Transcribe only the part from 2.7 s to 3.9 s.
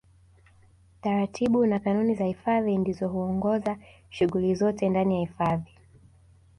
ndizo huongoza